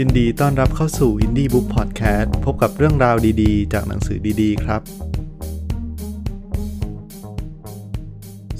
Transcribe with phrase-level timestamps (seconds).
[0.00, 4.80] ยินดีต้อนรับเข้าสู่ Indie Book Podcast พบกับเรื่องราวดีๆ จากหนังสือดีๆ ครับ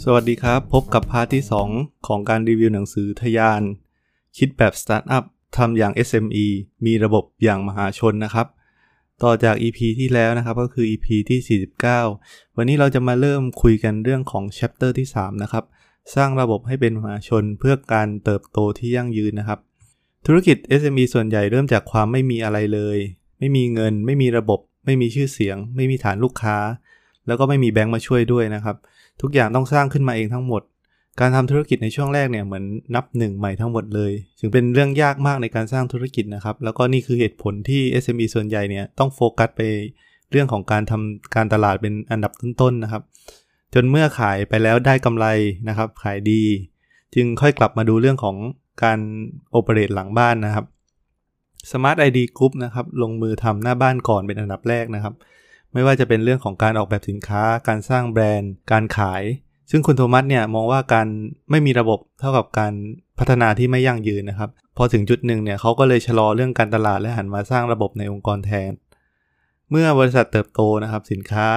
[0.03, 3.63] สวัสดีครับ พบกับ part ที่ 2 ของการรีวิวหนังสือทยาน
[4.39, 5.25] คิดแบบสตาร์ทอัพ
[5.57, 6.47] ทำอย่าง SME
[6.87, 8.47] มีระบบอย่างมหาชนนะครับ
[9.23, 11.61] ต่อจาก EP ที่แล้วนะครับก็คือ EP ที่
[12.13, 15.65] 49 วันนี้เราจะมาเริ่มคุยกันเรื่องของ Chapter ที่ 3 นะครับ
[16.15, 19.61] สร้างระบบให้เป็นมหาชนเพื่อการเติบโตที่ยั่งยืนนะครับ
[20.27, 22.99] ธุรกิจ SME ส่วนใหญ่เริ่มจากความไม่มีอะไรเลย
[23.39, 26.57] ไม่มีเงิน ไม่มีระบบ ไม่มีชื่อเสียง ไม่มีฐานลูกค้า
[27.27, 28.77] แล้วก็ไม่มีแบงก์มาช่วยด้วยนะครับ
[29.21, 30.63] ทุกอย่างต้องสร้างขึ้นมาเองทั้งหมด
[31.21, 39.61] การทำธุรกิจในช่วงแรกเนี่ยเหมือนนับหนึ่งใหม่ทั้งหมดเลยจึงเป็นเรื่องยากมากในการสร้างธุรกิจนะครับ แล้วก็นี่คือเหตุผลที่ SME ส่วนใหญ่เนี่ยต้องโฟกัสไป
[40.31, 43.03] เรื่องของการทำการตลาดเป็นอันดับต้นๆนะครับ
[43.75, 45.27] จนเมื่อขายไปแล้วได้กำไร
[45.69, 46.43] นะครับ ขายดี
[47.15, 48.37] จึงค่อยกลับมาดูเรื่องของ
[48.83, 48.99] การ
[49.51, 50.65] โอเปเรตหลังบ้านนะครับ
[51.71, 55.15] Smart ID Group นะครับลงมือทำหน้าบ้านก่อนเป็นอันดับแรกนะครับ
[55.73, 59.23] ไม่ว่าจะเป็นเรื่องของการออกแบบสินค้า การสร้างแบรนด์ การขาย
[59.71, 61.07] ซึ่งคุณโทมัสเนี่ยมองว่าการ
[61.51, 62.73] ไม่มีระบบเท่ากับการ
[63.19, 68.73] พัฒนาที่ไม่ยั่งยืนนะครับ พอถึงจุดหนึ่งเนี่ยเขาก็เลยชะลอเรื่องการตลาดและหันมาสร้างระบบในองค์กรแทน
[69.71, 71.49] เมื่อบริษัทเติบโตนะครับสินค้า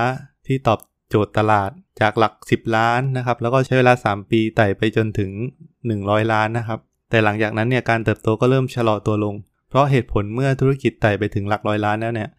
[0.48, 5.32] ที่ตอบโจทย์ตลาดจากหลัก 10 ล้านนะครับแล้วก็ใช้เวลา 3 ปีไต่ไปจนถึง
[5.82, 6.80] 100 ล้านนะครับ
[7.10, 9.36] แต่หลังจากนั้นเนี่ยการเติบโตก็เริ่มชะลอตัวลง
[9.70, 12.30] เพราะเหตุผลเมื่อธุรกิจไต่ไปถึงหลักร้อยล้านแล้วเนี่ย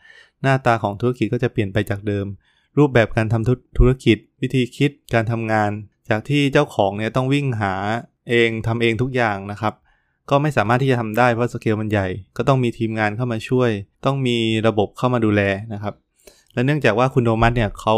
[0.42, 2.26] หน้าตาของธุรกิจก็จะเปลี่ยนไปจากเดิม
[2.78, 5.70] รูปแบบการทำธุรกิจ วิธีคิดการทำงาน
[6.08, 7.74] จากที่เจ้าของเนี่ยต้องวิ่งหา
[8.28, 9.74] เองทำเองทุกอย่างนะครับ
[10.30, 13.70] ก็ไม่สามารถที่จะทำได้เพราะสเกลมันใหญ่ ก็ต้องมีทีมงานเข้ามาช่วย
[14.04, 15.42] ต้องมีระบบเข้ามาดูแล
[15.74, 15.94] นะครับ
[16.54, 17.96] และเนื่องจากว่าคุณโดมัสเนี่ยเขา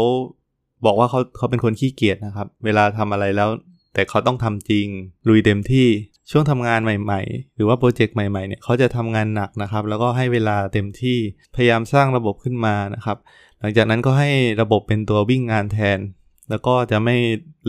[0.85, 3.49] บอกว่าเขาเขาเป็นคนขี้เกียจนะครับ เวลาทำอะไรแล้ว
[3.93, 4.87] แต่เขาต้องทำจริง
[5.27, 5.87] ลุยเต็มที่
[6.31, 11.17] ช่วงทำงานใหม่ ๆ หรือว่าโปรเจกต์ใหม่ๆเนี่ยเขาจะทำงานหนักนะครับ แล้วก็ให้เวลาเต็มที่
[11.55, 13.17] พยายามสร้างระบบขึ้นมานะครับ
[13.59, 15.99] หลังจากนั้นก็ให้ระบบเป็นตัววิ่งงานแทน
[16.49, 17.15] แล้วก็จะไม่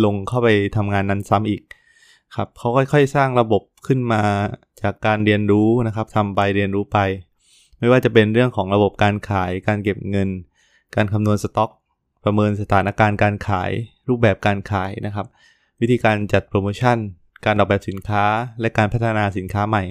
[0.04, 1.62] ลงเข้าไปทำงานนั้นซ้ำอีก
[2.36, 4.22] ครับเขาค่อยๆสร้างระบบขึ้นมา
[4.82, 6.98] จากการเรียนรู้นะครับทำไปเรียนรู้ไป
[7.78, 10.28] ไม่ว่าจะเป็นเรื่องของระบบการขาย การเก็บเงิน
[10.96, 11.70] การคำนวณสต็อก
[12.24, 13.70] ประเมินสถานการณ์การขาย
[14.08, 15.26] รูปแบบการขายนะครับ
[15.80, 16.96] วิธีการจัดโปรโมชั่น
[17.44, 18.24] การออกแบบสินค้า
[18.60, 19.84] และการพัฒนาสินค้าใหม่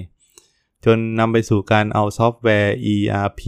[0.84, 3.42] จนนำไปสู่การเอาซอฟต์แวร์ ERP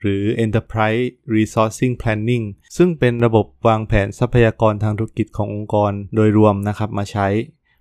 [0.00, 1.04] หรือ Enterprise
[1.34, 2.44] Resourcing Planning
[2.76, 7.26] ซึ่งเป็นระบบวางแผนทรัพยากรทางธุรกิจขององค์กรโดยรวมนะครับมาใช้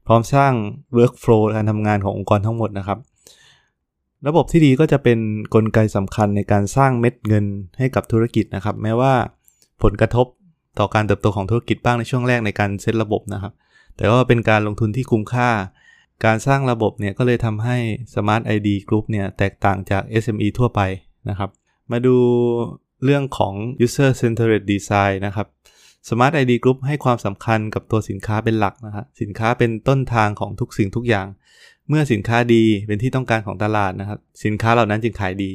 [0.07, 0.53] พร้อมสร้าง
[0.97, 2.99] Workflow การทำงานขององค์กรทั้งหมดนะครับ
[4.27, 7.45] ระบบที่ดีก็จะเป็นนกลไกสำคัญในการสร้างเม็ดเงิน
[7.77, 9.13] ให้กับธุรกิจนะครับ แม้ว่า
[9.83, 10.27] ผลกระทบ
[10.79, 13.53] ต่อการเติบโตของธุรกิจบ้างในช่วงแรกในการเซตระบบนะครับ
[13.99, 15.49] แต่ก็เป็นการลงทุนที่คุ้มค่า
[16.25, 17.77] การสร้างระบบเนี่ยก็เลยทำให้
[18.13, 20.81] Smart ID Group เนี่ยแตกต่างจาก SME ทั่วไป
[21.29, 21.49] นะครับ
[21.91, 22.17] มาดู
[23.03, 23.53] เรื่องของ
[23.85, 25.47] User Centered Design นะครับ
[26.07, 31.27] Smart ID Group ให้ความสำคัญกับตัวสินค้าเป็นหลักนะครับสินค้าเป็นต้นทางของทุกสิ่งทุกอย่าง
[31.89, 35.51] เมื่อสินค้าดีเป็นที่ต้องการของตลาดนะครับ สินค้าเหล่านั้นจึงขายดี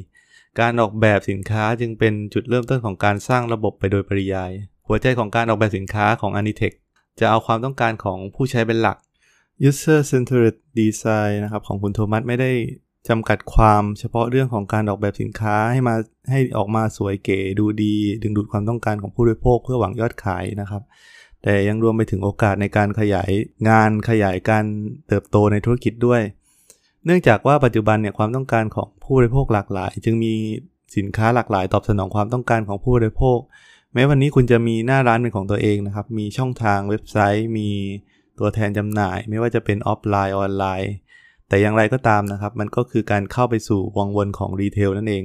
[0.61, 4.51] การออกแบบสินค้าจึงเป็นจุดเริ่มต้นของการสร้างระบบไปโดยปริยาย
[4.89, 6.75] หัวใจของการออกแบบสินค้าของ Anitech
[7.21, 8.97] จะเอาความต้องการของผู้ใช้เป็นหลัก
[9.69, 12.51] user centered design นะครับของคุณโทมัสไม่ได้
[13.09, 15.95] จำกัดความเฉพาะเรื่องของการออกแบบสินค้าให้มา
[16.31, 20.83] ให้ออกมาสวยเก๋ดูดี ดึงดูดความต้องการของผู้บริโภคเพื่อหวังยอดขายนะครับ
[21.43, 23.31] แต่ยังรวมไปถึงโอกาสในการขยาย
[23.69, 24.65] งานขยายการ
[25.09, 26.23] เติบโตในธุรกิจด้วย
[27.05, 30.33] เนื่องจากว่าปัจจุบันเนี่ยความต้องการของผู้บริโภคหลากหลาย จึงมี
[30.97, 33.39] สินค้าหลากหลาย ตอบสนองความต้องการของผู้บริโภค
[33.95, 37.71] แม้วันนี้คุณจะมีหน้าร้านเป็นของตัวเองนะครับ มีช่องทางเว็บไซต์ มี
[38.39, 40.93] ตัวแทนจำหน่าย ไม่ว่าจะเป็นออฟไลน์ออนไลน์
[41.49, 45.25] แต่อย่างไรก็ตามนะครับ มันก็คือการเข้าไปสู่วงวนของ retail นั่นเอง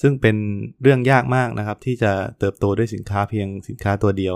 [0.00, 0.36] ซึ่งเป็น
[0.82, 4.34] เรื่องยากมากนะครับ ที่จะเติบโตด้วยสินค้าเพียงสินค้าตัวเดียว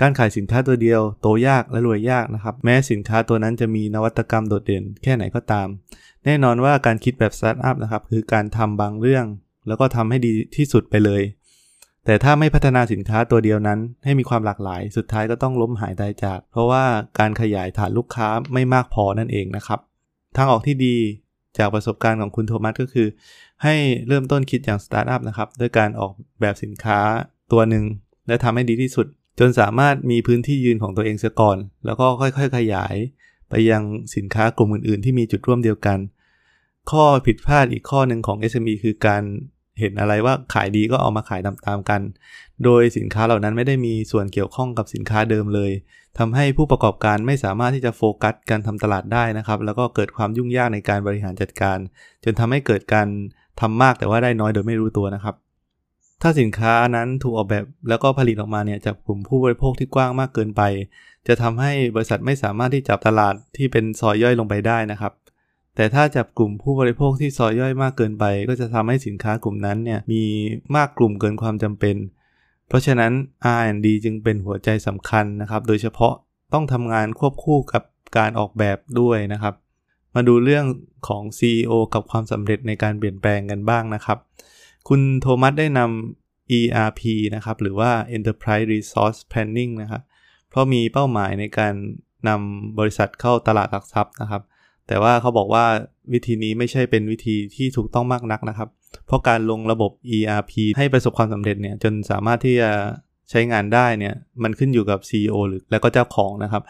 [0.00, 5.68] การขายสินค้าตัวเดียว โตยากและรวยยากนะครับ แม้สินค้าตัวนั้นจะมีนวัตกรรมโดดเด่น แค่ไหนก็ตาม
[6.24, 9.24] แน่นอนว่าการคิดแบบสตาร์ทอัพนะครับคือการทำบางเรื่อง
[9.68, 11.22] แล้วก็ทำให้ดีที่สุดไปเลย
[12.10, 16.84] แต่ถ้าไม่พัฒนาสินค้าตัวเดียวนั้น ให้มีความหลากหลาย สุดท้ายก็ต้องล้มหายตายจาก เพราะว่า
[17.18, 19.80] การขยายฐานลูกค้าไม่มากพอนั่นเองนะครับ
[20.36, 20.96] ทางออกที่ดี
[21.58, 23.08] จากประสบการณ์ของคุณโทมัสก็คือ
[23.62, 23.74] ให้
[24.08, 26.98] เริ่มต้นคิดอย่างสตาร์ทอัพนะครับด้วยการออกแบบสินค้า
[27.52, 27.84] ตัวหนึ่ง
[28.26, 29.06] และทำให้ดีที่สุด
[29.38, 32.94] จนสามารถมีพื้นที่ยืนของตัวเองเสียก่อน แล้วก็ค่อยๆ ขยาย
[33.50, 33.82] ไปยัง
[34.16, 35.98] สินค้ากลุ่มอื่นๆ ที่มีจุดร่วมเดียวกัน
[36.90, 39.22] ข้อผิดพลาดอีกข้อหนึ่งของ SME คือการ
[39.80, 42.00] เห็นอะไรว่าขายดีก็เอามาขายตามๆกัน
[42.64, 45.72] โดยสินค้าเหล่านั้นไม่ได้มีส่วนเกี่ยวข้องกับสินค้าเดิมเลย
[46.18, 51.78] ทำให้ผู้ประกอบการไม่สามารถที่จะโฟกัสการทำตลาดได้นะครับ แล้วก็เกิดความยุ่งยากในการบริหารจัดการ
[52.24, 53.08] จนทำให้เกิดการ
[53.60, 55.34] ทำมากแต่ว่าได้น้อยโดยไม่รู้ตัวนะครับ
[56.22, 60.62] ถ้าสินค้านั้นถูกออกแบบแล้วก็ผลิตออกมาเนี่ยจากกลุ่มผู้บริโภคที่กว้างมากเกินไป
[61.28, 65.12] จะทำให้บริษัทไม่สามารถที่จับตลาดที่เป็นซอยย่อยลงไปได้นะครับ
[65.80, 70.22] แต่ถ้าจับกลุ่มผู้บริโภคที่ซอยย่อยมากเกินไป ก็จะทำให้สินค้ากลุ่มนั้นเนี่ยมี
[70.76, 71.96] มากกลุ่มเกินความจำเป็น
[72.68, 73.12] เพราะฉะนั้น
[73.58, 76.14] R&D จึงเป็นหัวใจสำคัญนะครับ โดยเฉพาะ
[76.52, 77.82] ต้องทำงานควบคู่กับ
[78.16, 79.54] การออกแบบด้วยนะครับ
[80.14, 80.64] มาดูเรื่อง
[81.08, 84.18] ของ CEO กับความสำเร็จในการเปลี่ยนแปลงกันบ้างนะครับ
[84.88, 87.00] คุณโทมัสได้นำ ERP
[87.34, 90.02] นะครับ หรือว่า Enterprise Resource Planning นะครับ
[90.48, 91.74] เพราะมีเป้าหมายในการ
[92.28, 94.42] นำบริษัทเข้าตลาดหลักทรัพย์นะครับ
[94.90, 95.64] แต่ว่าเขาบอกว่า
[96.12, 98.68] วิธีนี้ไม่ใช่เป็นวิธีที่ถูกต้องมากนักนะครับ
[99.06, 102.70] เพราะการลงระบบ ERP ให้ประสบความสำเร็จเนี่ยจนสามารถที่จะ
[103.30, 106.62] ใช้งานได้เนี่ยมันขึ้นอยู่กับ CEO หรือแล้วก็เจ้าของนะครับ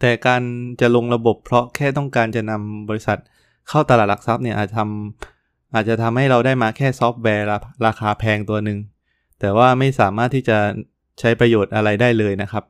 [0.00, 0.42] แต่การ
[0.80, 3.18] จะลงระบบเพราะแค่ต้องการจะนำบริษัท
[3.68, 7.46] เข้าตลาดหลักทรัพย์เนี่ยอาจทำอาจจะทำให้เราได้มาแค่ซอฟต์แวร์
[7.86, 8.78] ราคาแพงตัวหนึ่ง
[9.40, 10.58] แต่ว่าไม่สามารถที่จะ
[11.20, 12.64] ใช้ประโยชน์อะไรได้เลยนะครับ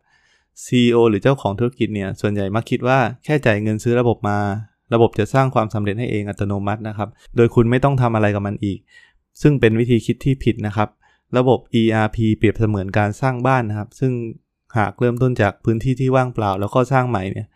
[0.65, 4.38] CEO หรือเจ้าของธุรกิจเนี่ยส่วนใหญ่มักคิดว่าแค่จ่ายเงินซื้อระบบมา
[4.94, 8.79] ระบบจะสร้างความสำเร็จให้เองอัตโนมัตินะครับ โดยคุณไม่ต้องทำอะไรกับมันอีก
[9.43, 10.88] ซึ่งเป็นวิธีคิดที่ผิดนะครับ
[11.38, 14.12] ระบบ ERP เปรียบเสมือนการสร้างบ้านนะครับ ซึ่ง
[14.79, 17.47] หากเริ่มต้นจากพื้นที่ที่ว่างเปล่า แล้วก็สร้างใหม่เนี่ย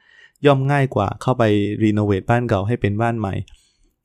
[0.46, 1.42] ย่อมง่ายกว่าเข้าไป
[1.82, 3.34] รีโนเวทบ้านเก่าให้เป็นบ้านใหม่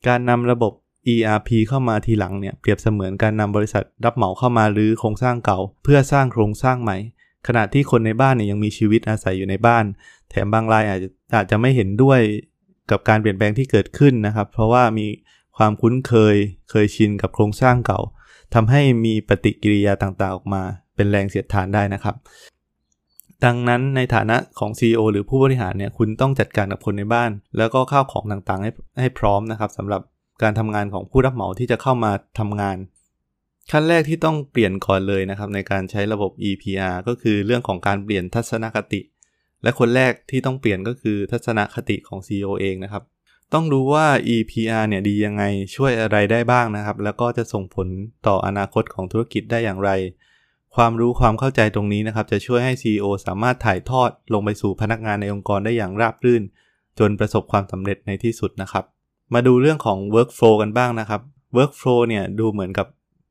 [0.06, 0.72] การนำระบบ
[1.14, 6.96] ERP เข้ามาทีหลังเนี่ยเปรียบเสมือนการนำบริษัทรับเหมาเข้ามารื้อโครงสร้างเก่า เพื่อสร้างโครงสร้างใหม่
[7.46, 9.84] ขณะที่คนในบ้านเนี่ยยังมีชีวิตอาศัยอยู่ในบ้าน
[10.30, 12.20] แถมบางรายอาจจะอาจจะไม่เห็นด้วย
[12.90, 15.06] กับการเปลี่ยนแปลงที่เกิดขึ้นนะครับ เพราะว่ามี
[15.56, 16.36] ความคุ้นเคย
[16.70, 18.00] เคยชินกับโครงสร้างเก่า
[18.54, 20.62] ทำให้มีปฏิกิริยาต่างๆ ออกมา
[20.94, 22.14] เป็นแรงเสียดทานได้นะครับ
[23.44, 30.00] ดังนั้นในฐานะของ CEO หรือผู้บริหารเนี่ยคุณต้องจัดการกับคนในบ้าน แล้วก็ข้าวของต่างๆ ให้ให้พร้อมนะครับสำหรับ
[30.42, 32.76] การทำงานของผู้รับเหมาที่จะเข้ามาทำงาน
[33.70, 39.00] ขั้นแรกที่ต้องเปลี่ยนก่อนเลยนะครับในการใช้ระบบ EPR ก็คือเรื่องของการเปลี่ยนทัศนคติ
[39.62, 43.02] และคนแรกที่ต้องเปลี่ยนก็คือทัศนคติของ CEO เองนะครับ
[43.52, 45.42] ต้องรู้ว่า EPR เนี่ยดียังไง
[45.76, 47.88] ช่วยอะไรได้บ้างนะครับ แล้วก็จะส่งผล
[48.26, 49.90] ต่ออนาคตของธุรกิจได้อย่างไร
[50.76, 56.42] ความรู้ความเข้าใจตรงนี้นะครับ จะช่วยให้ CEO สามารถถ่ายทอดลงไปสู่พนักงานในองค์กรได้อย่างราบรื่น
[56.98, 58.84] จนประสบความสำเร็จในที่สุดนะครับ
[59.34, 61.20] มาดูเรื่องของ workflow กันบ้างนะครับ
[61.56, 62.86] workflow เนี่ยดูเหมือนกับ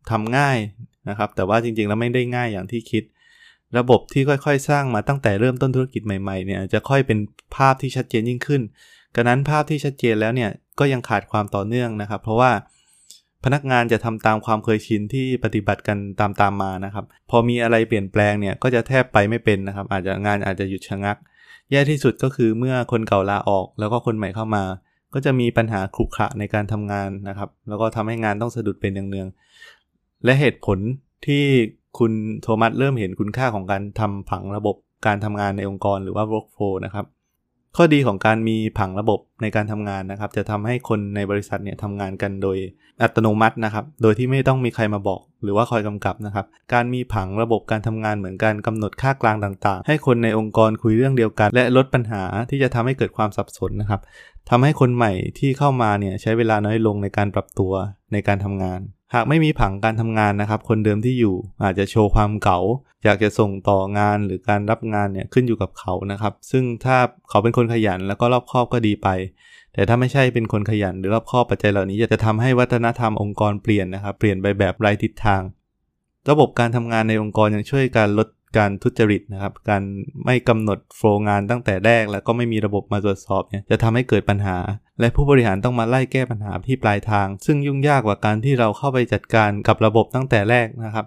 [0.10, 0.58] ทำง่าย
[1.10, 3.04] นะครับ แต่ว่าจริงๆแล้วไม่ได้ง่ายอย่างที่คิด
[3.78, 7.20] ระบบที่ค่อยๆ สร้างมาตั้งแต่เริ่มต้นธุรกิจใหม่ๆเนี่ยจะค่อยเป็น
[7.56, 8.62] ภาพที่ชัดเจนยิ่งขึ้น
[9.16, 10.50] กระนั้นภาพที่ชัดเจนแล้วเนี่ย
[10.80, 12.52] ก็ยังขาดความต่อเนื่องนะครับ เพราะว่า
[13.44, 21.18] พนักงานจะทำตามความเคยชินที่ปฏิบัติกันตามตามมานะครับ พอมีอะไรเปลี่ยนแปลงเนี่ยก็จะแทบไปไม่เป็นนะครับ อาจจะงานอาจจะหยุดชะงัก
[21.72, 24.64] แย่ที่สุดก็คือเมื่อคนเก่าลาออก แล้วก็คนใหม่เข้ามา
[25.14, 30.78] ก็จะมีปัญหาขรุขระในการทำงานนะครับ แล้วก็ทำให้งานต้องสะดุดเป็นเนืองๆและเหตุผล
[31.26, 31.44] ที่
[32.00, 32.12] คุณ
[32.42, 34.76] โทมัสเริ่มเห็นคุณค่าของการทำผังระบบ
[35.06, 37.06] การทำงานในองค์กรหรือว่า workflow นะครับ
[37.78, 42.58] ข้อดีของการมีผังระบบในการทำงานนะครับ จะทำให้คนในบริษัทเนี่ยทำงานกันโดย
[43.02, 54.02] อัตโนมัตินะครับ โดยที่ไม่ต้องมีใครมาบอก หรือว่าคอยกำกับนะครับ การมีผังระบบการทำงานเหมือนการกำหนดค่ากลางต่าง ๆ ให้คนในองค์กรคุยเรื่องเดียวกัน และลดปัญหาที่จะทำให้เกิดความสับสนนะครับ
[54.50, 57.74] ทำให้คนใหม่ที่เข้ามาเนี่ยใช้เวลาน้อยลงในการปรับตัว
[58.14, 58.80] ในการทำงาน
[59.16, 62.60] หากไม่มีผังการทำงานนะครับ คนเดิมที่อยู่อาจจะโชว์ความเก๋า
[63.06, 66.98] อยากจะส่งต่องานหรือการรับงานเนี่ยขึ้นอยู่กับเขานะครับ ซึ่งถ้า
[67.30, 69.08] เขาเป็นคนขยันแล้วก็รอบคอบก็ดีไป
[69.74, 75.42] แต่ถ้าไม่ใช่เป็นคนขยันหรือรอบคอบปัจจัยเหล่านี้จะทำให้วัฒนธรรมองค์กรเปลี่ยนนะครับ เปลี่ยนไปแบบไร้ทิศทาง
[76.30, 79.82] ระบบการทำงานในองค์กรยังช่วยการลดการทุจริตนะครับ การ
[80.26, 84.58] ไม่กำหนดโฟล์งานตั้งแต่แรก แล้วก็ไม่มีระบบมาตรวจสอบเนี่ยจะทำให้เกิดปัญหา
[85.00, 91.06] และผู้บริหารต้องมาไล่แก้ปัญหาที่ปลายทาง ซึ่งยุ่งยากกว่าการที่เราเข้าไปจัดการกับระบบตั้งแต่แรกนะครับ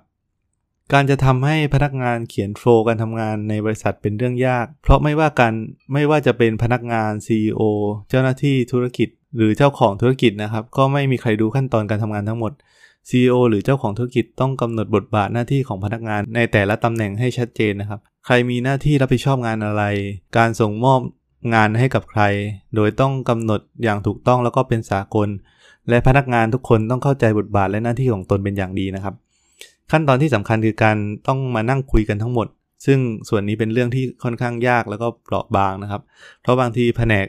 [0.92, 5.52] การจะทำให้พนักงานเขียนโฟล์การทำงานในบริษัทเป็นเรื่องยาก เพราะไม่ว่ากัน
[5.92, 7.60] ไม่ว่าจะเป็นพนักงาน CEO
[8.08, 12.52] เจ้าหน้าที่ธุรกิจ หรือเจ้าของธุรกิจนะครับ ก็ไม่มีใครดูขั้นตอนการทำงานทั้งหมด
[13.08, 19.84] CEO หรือเจ้าของธุรกิจต้องกำหนดบทบาทหน้าที่ของพนักงานในแต่ละตำแหน่งให้ชัดเจนนะครับ ใครมีหน้าที่รับผิดชอบงานอะไร
[20.36, 21.00] การส่งมอบ
[21.54, 22.22] งานให้กับใคร
[22.76, 25.28] โดยต้องกำหนดอย่างถูกต้องแล้วก็เป็นสากล
[25.88, 29.14] และพนักงานทุกคนต้องเข้าใจบทบาทและหน้าที่ของตนเป็นอย่างดีนะครับ
[29.90, 30.96] ขั้นตอนที่สำคัญคือการ
[31.28, 32.46] ต้องมานั่งคุยกันทั้งหมด
[32.86, 36.02] ซึ่งส่วนนี้เป็นเรื่องที่ค่อนข้างยากแล้วก็เปราะบางนะครับ
[36.42, 37.26] เพราะบางทีแผนก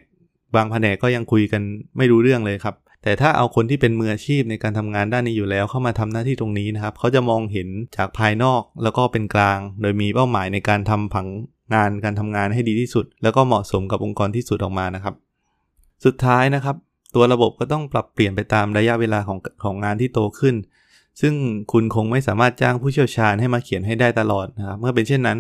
[0.56, 1.62] บางแผนกก็ยังคุยกัน
[1.98, 11.28] ไม่รู้เรื่องเลยครับแต่ถ้าเอาคนที่เป็นมืออาชีพในการทำงานด้านนี้อยู่แล้วเข้ามาทำหน้าที่ตรงนี้นะครับ เขาจะมองเห็นจากภายนอกแล้วก็เป็นกลาง โดยมีเป้าหมายในการทำผัง
[11.74, 15.16] งานการทำงานให้ดีที่สุด แล้วก็เหมาะสมกับองค์กรที่สุดออกมานะครับ
[16.06, 16.76] สุดท้ายนะครับ
[17.16, 20.56] ตัวระบบก็ต้องปรับเปลี่ยนไปตามระยะเวลาของของงานที่โตขึ้น
[21.22, 21.34] ซึ่ง
[21.72, 25.40] คุณคงไม่สามารถจ้างผู้เชี่ยวชาญให้มาเขียนให้ได้ตลอดนะครับ เมื่อเป็นเช่นนั้น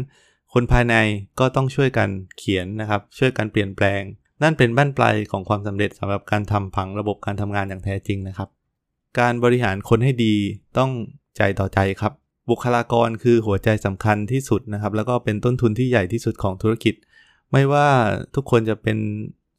[0.53, 0.95] คนภายใน
[1.39, 4.01] ก็ต้องช่วยกันเขียนนะครับ ช่วยกันเปลี่ยนแปลง
[4.43, 8.49] นั่นเป็นบ้านปลายของความสำเร็จสำหรับการทำผังระบบการทำงานอย่างแท้จริงนะครับ
[9.19, 10.33] การบริหารคนให้ดี
[10.77, 10.91] ต้อง
[11.37, 12.13] ใจต่อใจครับ
[12.51, 16.93] บุคลากรคือหัวใจสำคัญที่สุดนะครับ แล้วก็เป็นต้นทุนที่ใหญ่ที่สุดของธุรกิจ
[17.51, 17.87] ไม่ว่า
[18.35, 18.97] ทุกคนจะเป็น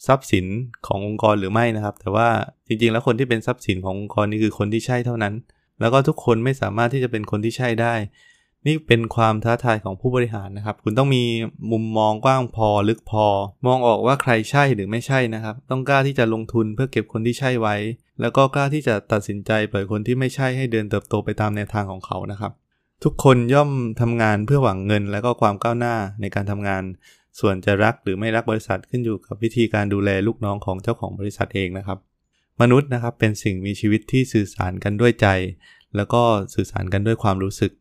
[0.07, 0.47] ทรัพย์สิน
[0.87, 2.29] ขององค์กรหรือไม่นะครับ แต่ว่า
[2.67, 5.35] จริงๆ แล้วคนที่เป็นทรัพย์สินขององค์กรนี่คือคนที่ใช่เท่านั้น
[5.81, 7.95] แล้วก็ทุกคนไม่สามารถที่จะเป็นคนที่ใช่ได้
[8.67, 11.25] นี่เป็นความท้าทายของผู้บริหารนะครับ คุณต้องมี
[11.73, 13.27] มุมมองกว้างพอลึกพอ
[13.67, 17.77] มองออกว่าใครใช่หรือไม่ใช่นะครับ ต้องกล้าที่จะลงทุนเพื่อเก็บคนที่ใช่ไว้
[18.21, 22.53] แล้วก็กล้าที่จะตัดสินใจปล่อยคนที่ไม่ใช่ให้เดินเติบโตไปตามแนวทางของเขานะครับ
[23.05, 26.83] ทุกคนย่อมทำงานเพื่อหวังเงินและก็ความก้าวหน้าในการทำงาน
[27.41, 31.99] ส่วนจะรักหรือไม่รักบริษัทขึ้นอยู่กับวิธีการดูแลลูกน้องของเจ้าของบริษัทเองนะครับ
[32.61, 35.27] มนุษย์นะครับเป็นสิ่งมีชีวิตที่สื่อสารกันด้วยใจ
[35.97, 36.23] แล้วก็
[36.55, 37.73] สื่อสารกันด้วยความรู้สึก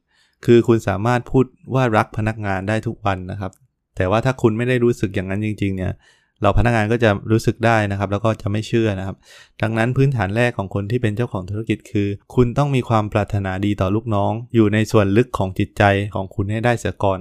[0.46, 3.52] คือคุณสามารถพูดว่ารักพนักงานได้ทุกวันนะครับ
[3.96, 5.94] แต่ว่าถ้าคุณไม่ได้รู้สึกอย่างนั้นจริง ๆ เนี่ย
[6.42, 9.18] เราพนักงานก็จะรู้สึกได้นะครับ แล้วก็จะไม่เชื่อนะครับ
[9.62, 15.84] ดังนั้นพื้นฐานแรกของคนที่เป็นเจ้าของธุรกิจคือ คุณต้องมีความปรารถนาดีต่อลูกน้อง อยู่ในส่วนลึกของจิตใจ
[16.16, 17.20] ของคุณให้ได้เสียก่อน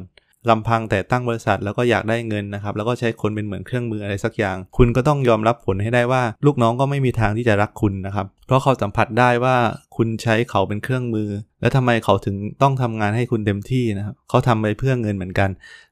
[0.51, 9.57] ลำพังแต่ตั้งบริษัทแล้วก็อยากได้เงินนะครับแล้วก็ใช้คนเป็นเหมือนเครื่องมืออะไรสักอย่าง คุณก็ต้องยอมรับผลให้ได้ว่า ลูกน้องก็ไม่มีทางที่จะรักคุณนะครับเพราะเขาสัมผัสได้ว่า
[9.97, 11.29] คุณใช้เขาเป็นเครื่องมือ
[11.61, 15.51] แล้วทำไมเขาถึงต้องทำงานให้คุณเต็มที่นะครับเขาทำไปเพื่อเงินเหมือนกัน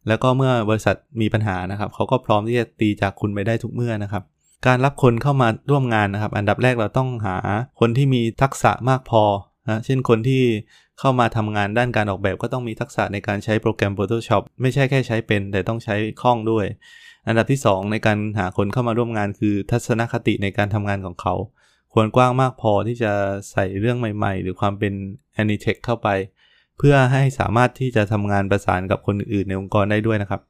[0.09, 4.23] แล้วก็เมื่อบริษัทมีปัญหานะครับเขาก็พร้อมที่จะตีจากคุณไปได้ทุกเมื่อนะครับ
[4.67, 7.37] การรับคนเข้ามาร่วมงานนะครับ อันดับแรกเราต้องหา
[7.81, 9.23] คนที่มีทักษะมากพอ
[9.69, 10.43] นะเช่นคนที่
[10.99, 16.67] เข้ามาทำงานด้านการออกแบบก็ต้องมีทักษะในการใช้โปรแกรม Photoshop ไม่ใช่แค่ใช้เป็น แต่ต้องใช้คล่องด้วย
[17.27, 21.35] อันดับที่ 2 ในการหาคนเข้ามาร่วมงานคือทัศนคติในการทำงานของเขา
[21.93, 23.13] ควรกว้างมากพอที่จะ
[23.51, 24.95] ใส่เรื่องใหม่ ๆ หรือความเป็น
[25.43, 26.09] a n i t e c h เข้าไป
[26.79, 30.41] เพื่อให้สามารถที่จะทำงานประสานกับคนอื่นในองค์กรได้ด้วยนะครับ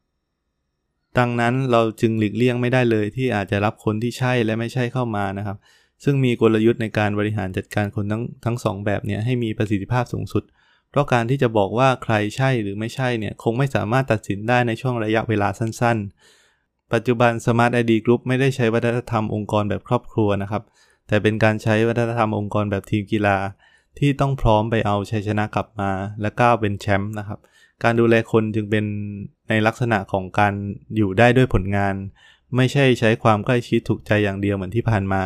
[1.19, 5.57] ดังนั้นเราจึงหลีกเลี่ยงไม่ได้เลยที่อาจจะรับคนที่ใช่และไม่ใช่เข้ามานะครับ
[6.05, 10.45] ซึ่งมีกลยุทธ์ในการบริหารจัดการคนทั้งทั้งสองแบบเนี่ยให้มีประสิทธิภาพสูงสุด
[10.91, 15.97] เพราะการที่จะบอกว่าใครใช่หรือไม่ใช่เนี่ยคงไม่สามารถตัดสินได้ในช่วงระยะเวลาสั้น
[16.45, 20.63] ๆ ปัจจุบัน Smart ID Group ไม่ได้ใช้วัฒนธรรมองค์กรแบบครอบครัวนะครับ
[21.09, 23.37] แต่เป็นการใช้วัฒนธรรมองค์กรแบบทีมกีฬา
[23.99, 27.39] ที่ต้องพร้อมไปเอาชัยชนะกลับมาและก้าวเป็นแชมป์นะครับ
[27.85, 28.85] การดูแลคนจึงเป็น
[29.49, 30.55] ในลักษณะของการ
[30.97, 31.95] อยู่ได้ด้วยผลงาน
[32.57, 35.23] ไม่ใช่ใช้ความใกล้ชิดถูกใจอย่างเดียวเหมือนที่ผ่านมา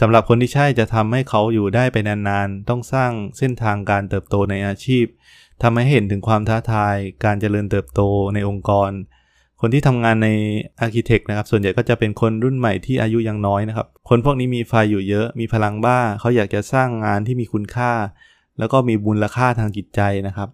[0.00, 5.04] สำหรับคนที่ใช่จะทำให้เขาอยู่ได้ไปนานๆ ต้องสร้างเส้นทางการเติบโตในอาชีพ
[5.62, 8.00] ทำให้เห็นถึงความท้าทาย การเจริญเติบโต
[8.34, 8.90] ในองค์กร
[9.60, 10.28] คนที่ทำงานใน
[10.80, 17.92] อาร์เคเต็กนะครับ ส่วนใหญ่ก็จะเป็นคนรุ่นใหม่ที่อายุยังน้อยนะครับ คนพวกนี้มีไฟอยู่เยอะ มีพลังบ้า เขาอยากจะสร้างงานที่มีคุณค่า
[18.58, 20.48] แล้วก็มีบุญค่าทางจิตใจนะครับ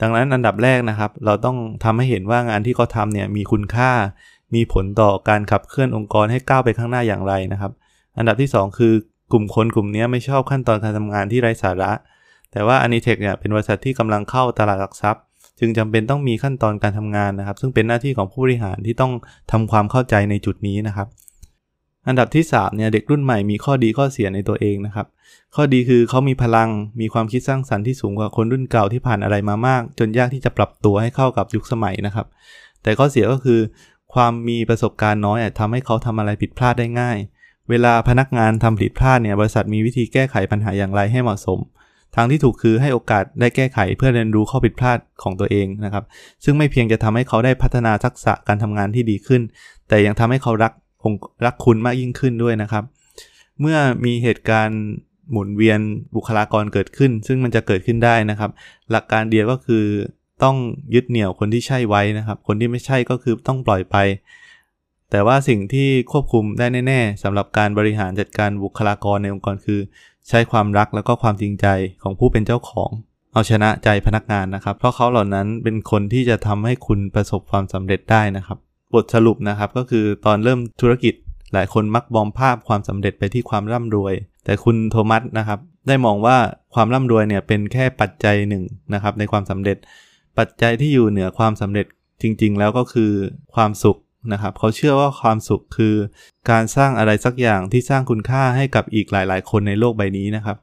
[0.00, 3.90] ดังนั้นอันดับแรกนะครับ เราต้องทำให้เห็นว่างานที่เขาทำเนี่ยมีคุณค่า
[4.54, 7.72] มีผลต่อการขับเคลื่อนองค์กรให้ก้าวไปข้างหน้าอย่างไรนะครับ
[8.18, 8.94] อันดับที่ 2 คือ
[9.32, 11.92] กลุ่มคนกลุ่มนี้ไม่ชอบขั้นตอนการทำงานที่ไร้สาระ
[12.52, 15.22] แต่ว่า a n i t e c h เนี่ยเป็นบริษัทที่กำลังเข้าตลาดหลักทรัพย์
[15.60, 19.12] จึงจำเป็นต้องมีขั้นตอนการทำงานนะครับ ซึ่งเป็นหน้าที่ของผู้บริหารที่ต้อง
[19.52, 21.08] ทำความเข้าใจในจุดนี้นะครับ
[22.08, 25.06] อันดับที่3เนี่ยเด็กรุ่นใหม่มีข้อดีข้อเสียในตัวเองนะครับ
[25.54, 26.68] ข้อดีคือเขามีพลัง
[27.00, 32.26] มีความคิดสร้างสรรค์ที่สูงกว่าคนรุ่นเก่าที่ผ่านอะไรมามาก จนยากที่จะปรับตัวให้เข้ากับยุคสมัยนะครับ
[32.82, 33.60] แต่ข้อเสียก็คือ
[34.14, 37.18] ความมีประสบการณ์น้อยอาจทำให้เขาทำอะไรผิดพลาดได้ง่าย
[37.70, 41.58] เวลาพนักงานทำผิดพลาดเนี่ยบริษัทมีวิธีแก้ไขปัญหาอย่างไรให้เหมาะสม
[42.16, 46.04] ทางที่ถูกคือให้โอกาสได้แก้ไขเพื่อเรียนรู้ข้อผิดพลาดของตัวเองนะครับ
[46.44, 49.42] ซึ่งไม่เพียงจะทำให้เขาได้พัฒนาทักษะการทำงานที่ดีขึ้น
[49.88, 50.72] แต่ยังทำให้เขารัก
[51.04, 52.84] องรักคุณมากยิ่งขึ้นด้วยนะครับ
[53.60, 54.80] เมื่อมีเหตุการณ์
[55.30, 55.80] หมุนเวียน
[56.14, 58.50] บุคลากรเกิดขึ้น ซึ่งมันจะเกิดขึ้นได้นะครับ
[58.90, 59.84] หลักการเดียวก็คือ
[60.42, 60.56] ต้อง
[60.94, 63.96] ยึดเหนี่ยวคนที่ใช่ไว้นะครับ คนที่ไม่ใช่ก็คือต้องปล่อยไป
[65.10, 69.80] แต่ว่าสิ่งที่ควบคุมได้แน่ๆสำหรับการบริหารจัดการบุคลากรในองค์กรคือ
[70.28, 71.66] ใช้ความรักแล้วก็ความจริงใจ
[72.02, 72.90] ของผู้เป็นเจ้าของ
[73.32, 78.58] เอาชนะใจพนักงานนะครับ เพราะเขาเหล่านั้นเป็นคนที่จะทำให้คุณประสบความสำเร็จได้นะครับ
[78.94, 81.14] บทสรุปนะครับก็คือตอนเริ่มธุรกิจ
[81.52, 86.36] หลายคนมักมองภาพความสำเร็จไปที่ความร่ำรวย แต่คุณโทมัสนะครับได้มองว่า
[86.74, 89.76] ความร่ำรวยเนี่ยเป็นแค่ปัจจัยหนึ่งนะครับในความสำเร็จ
[90.38, 91.86] ปัจจัยที่อยู่เหนือความสำเร็จ
[92.22, 93.12] จริง ๆ แล้วก็คือ
[93.54, 93.98] ความสุข
[94.32, 95.94] นะครับเขาเชื่อว่าความสุขคือ
[96.50, 100.56] การสร้างอะไรสักอย่างที่สร้างคุณค่าให้กับอีกหลาย ๆ คนในโลกใบนี้นะครับ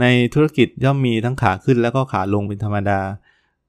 [0.00, 0.04] ใน
[0.34, 3.00] ธุรกิจย่อมมีทั้งขาขึ้นแล้วก็ขาลงเป็นธรรมดา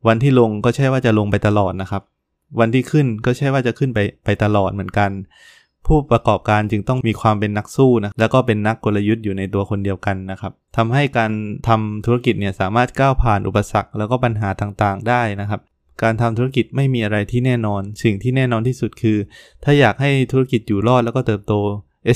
[0.08, 2.04] วันที่ลงก็ใช่ว่าจะลงไปตลอดนะครับ
[2.60, 5.12] วันที่ขึ้นก็ใช่ว่าจะขึ้นไปไปตลอดเหมือนกัน
[5.88, 11.32] ผู้ประกอบการจึงต้องมีความเป็นนักสู้นะแล้วก็เป็นนักกลยุทธ์อยู่ในตัวคนเดียวกันนะครับทำให้การ
[11.68, 15.62] ทำธุรกิจเนี่ยสามารถก้าวผ่านอุปสรรค แล้วก็ปัญหาต่างๆ ได้นะครับ
[16.04, 19.18] การทำธุรกิจไม่มีอะไรที่แน่นอน สิ่งที่แน่นอนที่สุดคือ
[19.64, 21.54] ถ้าอยากให้ธุรกิจอยู่รอดแล้วก็เติบโต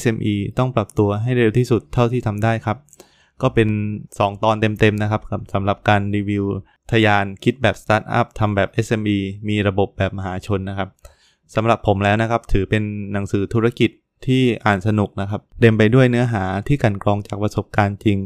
[0.02, 2.78] SME ต้องปรับตัวให้เร็วที่สุดเท่าที่ทำได้ครับ
[3.42, 3.70] ก็เป็น
[4.10, 5.22] 2 ตอนเต็มๆนะครับ
[5.54, 6.46] สำหรับการรีวิว
[6.92, 9.18] ทยานคิดแบบสตาร์ทอัพทำแบบ SME
[9.50, 10.90] มีระบบแบบมหาชนนะครับ
[11.56, 13.92] สำหรับผมแล้วนะครับ ถือเป็นหนังสือธุรกิจ
[14.26, 18.18] ที่อ่านสนุกนะครับ เต็มไปด้วยเนื้อหาที่กันกรองจากประสบการณ์จริง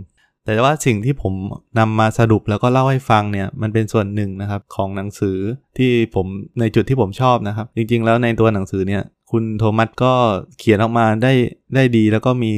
[0.49, 1.33] แต่ว่าสิ่งที่ผม
[1.79, 5.37] นำมาสรุปแล้วก็เล่าให้ฟังเนี่ยมันเป็นส่วนหนึ่งนะครับของหนังสือ
[5.77, 6.27] ที่ผม
[6.59, 10.13] ในจุดที่ผมชอบนะครับ จริงๆ แล้วในตัวหนังสือเนี่ยคุณโทมัสก็
[10.59, 11.33] เขียนออกมาได้
[11.75, 12.53] ได้ดี แล้วก็มี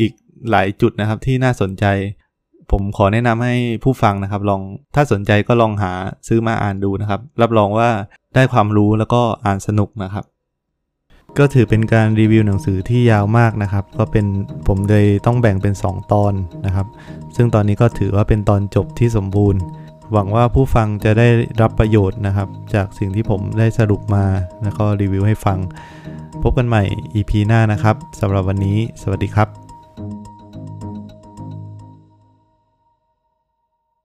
[0.00, 0.12] อีก
[0.50, 1.84] หลายจุดนะครับที่น่าสนใจ
[2.70, 4.60] ผมขอแนะนำให้ผู้ฟังนะครับ ลอง
[4.94, 5.92] ถ้าสนใจก็ลองหา
[6.28, 7.88] ซื้อมาอ่านดูนะครับ รับรองว่า
[8.34, 10.24] ได้ความรู้แล้วก็อ่านสนุกนะครับ
[11.38, 14.26] ก็ถือเป็นการรีวิวหนังสือที่ยาวมากนะครับ ก็เป็น
[14.66, 16.32] ผมเลยต้องแบ่งเป็น 2 ตอน
[16.66, 16.86] นะครับ
[17.36, 19.60] ซึ่งตอนนี้ก็ถือว่าเป็นตอนจบที่สมบูรณ์
[20.12, 21.28] หวังว่าผู้ฟังจะได้
[21.62, 24.24] รับประโยชน์นะครับ จากสิ่งที่ผมได้สรุปมา
[24.62, 25.58] แล้วก็รีวิวให้ฟัง
[26.42, 29.63] พบกันใหม่ EP หน้านะครับสำหรับวันนี้ สวัสดีครับ